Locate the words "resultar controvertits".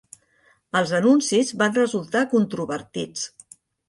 1.75-3.27